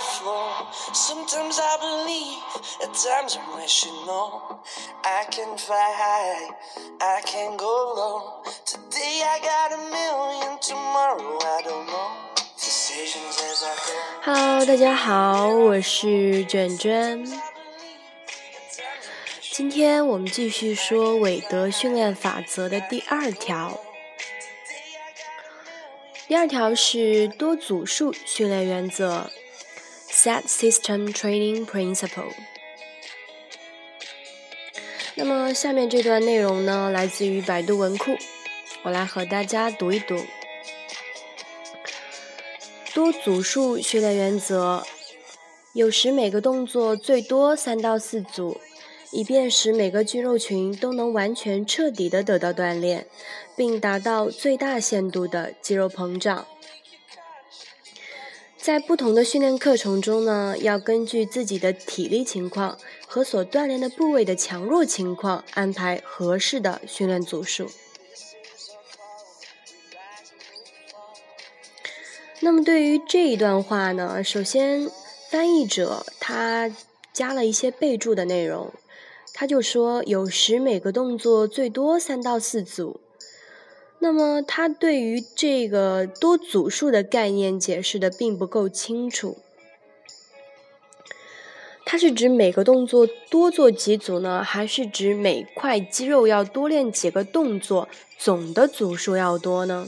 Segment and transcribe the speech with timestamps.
[0.00, 0.92] I go, to anywhere I flow.
[0.92, 2.38] Sometimes I believe,
[2.82, 4.60] at times I wish you know.
[5.04, 6.50] I can fly high,
[7.00, 8.42] I can go low.
[8.64, 12.10] Today I got a million, tomorrow I don't know.
[12.56, 13.92] Decisions as I go.
[14.22, 17.24] Hello，大家好，我是卷卷。
[19.52, 23.78] 今天我们继续说韦德训练法则的第二条。
[26.26, 29.30] 第二条是多组数训练原则
[30.22, 32.34] （Set System Training Principle）。
[35.14, 38.16] 那么下面这段内容呢，来自于百度文库，
[38.82, 40.16] 我来和大家读一读。
[42.92, 44.84] 多组数训练原则，
[45.72, 48.60] 有时每个动作最多三到四组。
[49.12, 53.08] 以便使每个肌肉群都能完全彻底的得到锻炼，
[53.56, 56.46] 并达到最大限度的肌肉膨胀。
[58.62, 67.70] 在不同的训练课程中呢，要根据自己的体力情况和所锻炼的部位的强弱情况，安排合适的训练组数。
[72.40, 74.90] 那么对于这一段话呢，首先
[75.30, 76.70] 翻译者他
[77.14, 78.70] 加了一些备注的内容。
[79.32, 83.00] 他就说，有时每个动作最多三到四组。
[84.02, 89.36] 那么，他对于这个多组数的概念解释的并不够清楚。
[91.84, 99.86] 它是指每个动作多做几组呢，还是指每块肌肉要多练几个动作，总的组数要多呢？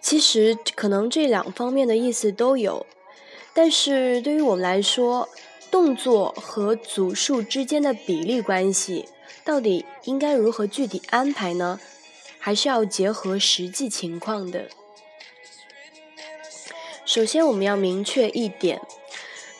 [0.00, 2.86] 其实，可能这两方面的意思都有，
[3.52, 5.28] 但是对于我们来说。
[5.72, 9.08] 动作和组数之间的比例关系，
[9.42, 11.80] 到底应该如何具体安排呢？
[12.38, 14.68] 还是要结合实际情况的。
[17.06, 18.82] 首先，我们要明确一点，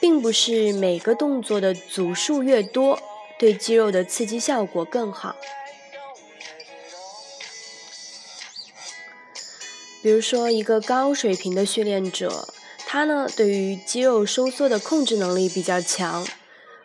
[0.00, 3.00] 并不是每个动作的组数越多，
[3.38, 5.34] 对肌肉的刺激效果更好。
[10.02, 12.52] 比如说，一个高水平的训练者。
[12.92, 16.26] 他呢，对于肌肉收缩的控制能力比较强，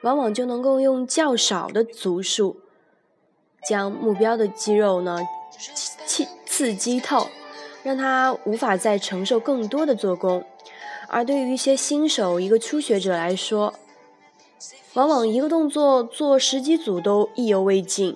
[0.04, 2.62] 往往就能够用较少的组数，
[3.68, 5.20] 将目标的肌肉呢
[6.06, 7.28] 刺刺激透，
[7.84, 10.46] 让他无法再承受更多的做工。
[11.10, 13.74] 而对于一些新手、一个初学者来说，
[14.94, 18.16] 往往一个动作做十几组都意犹未尽，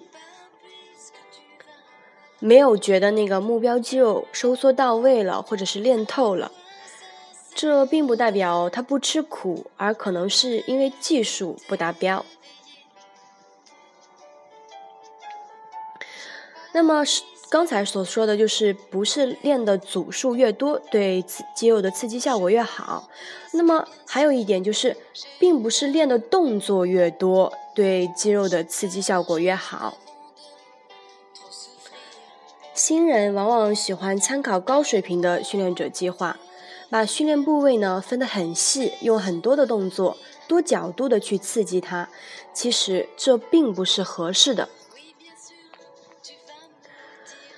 [2.40, 6.54] 没有觉得那个目标肌肉收缩到位了，或者是练透了。
[7.54, 12.26] 这并不代表他不吃苦，而可能是因为技术不达标。
[16.74, 17.04] 那么
[17.50, 21.24] 刚才所说的就是，不是练的组数越多，对
[21.54, 23.10] 肌肉的刺激效果越好。
[23.52, 24.96] 那么还有一点就是，
[25.38, 29.98] 并不是练的动作越多，对肌肉的刺激效果越好。
[32.74, 36.38] 新人往往喜欢参考高水平的训练者计划。
[36.92, 42.10] 把训练部位呢分得很细，用很多的动作、多角度的去刺激它，
[42.54, 44.68] 其实这并不是合适的。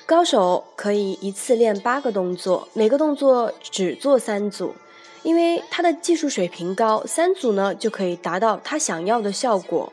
[0.06, 4.76] 高手可以一次练八个动作，每个动作只做三组，
[5.24, 9.92] 因为他的技术水平高，三组呢就可以达到他想要的效果。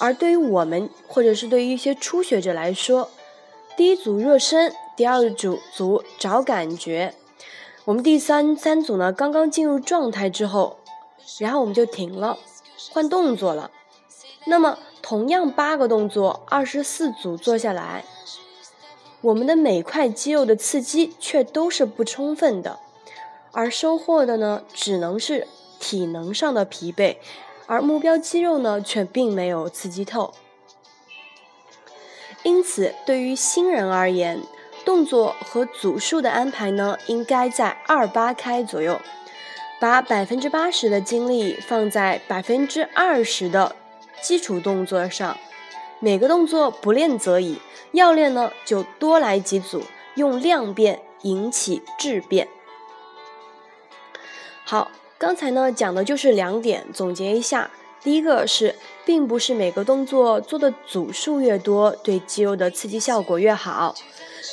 [0.00, 3.08] 而对于我们，或者是对于一些初学者来说，
[3.76, 7.14] 第一组热身，第二组组找感觉。
[7.86, 10.78] 我们第三三组呢，刚刚进入状态之后，
[11.38, 12.38] 然后我们就停了，
[12.92, 13.70] 换动作了。
[14.46, 18.04] 那么，同样八个动作，二十四组做下来，
[19.20, 22.78] 我们的每块肌肉的刺激却都是不充分的，
[23.52, 25.46] 而收获的呢，只能是
[25.78, 27.18] 体能上的疲惫，
[27.66, 30.32] 而目标肌肉呢，却并没有刺激透。
[32.42, 34.42] 因此，对于新人而言，
[34.84, 39.00] 动作和组数的安排呢，应该在二八开左右，
[39.80, 43.74] 把百分之八十的精力放在百分之二十的
[44.22, 45.36] 基础动作上。
[46.00, 47.60] 每个动作不练则已，
[47.92, 49.82] 要练呢就多来几组，
[50.16, 52.48] 用量变引起质变。
[54.64, 57.70] 好，刚才呢讲的就是两点，总结一下：
[58.04, 63.94] 第一个是，并不是每个动作做的组数越多，对肌肉的刺激效果越好。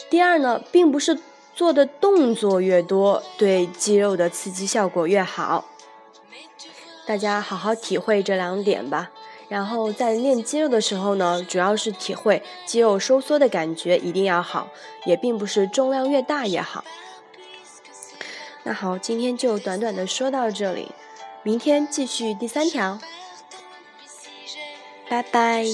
[0.09, 1.19] 第二呢，并不是
[1.53, 5.65] 做的动作越多，对肌肉的刺激效果越好。
[7.05, 9.11] 大家好好体会这两点吧。
[9.49, 14.69] 然后在练肌肉的时候呢，主要是体会肌肉收缩的感觉一定要好，
[15.05, 16.85] 也并不是重量越大越好。
[18.63, 20.87] 那好，今天就短短的说到这里，
[21.43, 22.97] 明天继续第三条，
[25.11, 25.65] 拜拜。